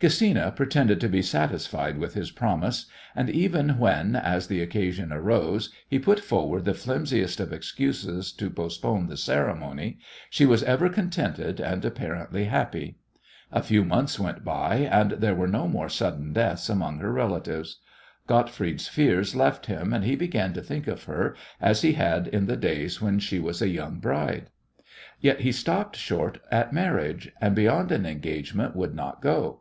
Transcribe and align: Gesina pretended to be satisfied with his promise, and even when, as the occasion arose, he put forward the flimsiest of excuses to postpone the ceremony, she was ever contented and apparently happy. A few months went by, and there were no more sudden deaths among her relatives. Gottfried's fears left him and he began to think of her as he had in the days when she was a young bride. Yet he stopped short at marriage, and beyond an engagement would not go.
Gesina 0.00 0.56
pretended 0.56 0.98
to 1.02 1.10
be 1.10 1.20
satisfied 1.20 1.98
with 1.98 2.14
his 2.14 2.30
promise, 2.30 2.86
and 3.14 3.28
even 3.28 3.76
when, 3.76 4.16
as 4.16 4.46
the 4.46 4.62
occasion 4.62 5.12
arose, 5.12 5.68
he 5.90 5.98
put 5.98 6.20
forward 6.20 6.64
the 6.64 6.72
flimsiest 6.72 7.38
of 7.38 7.52
excuses 7.52 8.32
to 8.32 8.48
postpone 8.48 9.08
the 9.08 9.18
ceremony, 9.18 9.98
she 10.30 10.46
was 10.46 10.62
ever 10.62 10.88
contented 10.88 11.60
and 11.60 11.84
apparently 11.84 12.46
happy. 12.46 12.96
A 13.52 13.62
few 13.62 13.84
months 13.84 14.18
went 14.18 14.42
by, 14.42 14.76
and 14.76 15.10
there 15.10 15.34
were 15.34 15.46
no 15.46 15.68
more 15.68 15.90
sudden 15.90 16.32
deaths 16.32 16.70
among 16.70 17.00
her 17.00 17.12
relatives. 17.12 17.80
Gottfried's 18.26 18.88
fears 18.88 19.36
left 19.36 19.66
him 19.66 19.92
and 19.92 20.02
he 20.06 20.16
began 20.16 20.54
to 20.54 20.62
think 20.62 20.86
of 20.86 21.04
her 21.04 21.36
as 21.60 21.82
he 21.82 21.92
had 21.92 22.26
in 22.26 22.46
the 22.46 22.56
days 22.56 23.02
when 23.02 23.18
she 23.18 23.38
was 23.38 23.60
a 23.60 23.68
young 23.68 23.98
bride. 24.00 24.48
Yet 25.20 25.40
he 25.40 25.52
stopped 25.52 25.96
short 25.96 26.38
at 26.50 26.72
marriage, 26.72 27.30
and 27.38 27.54
beyond 27.54 27.92
an 27.92 28.06
engagement 28.06 28.74
would 28.74 28.94
not 28.94 29.20
go. 29.20 29.60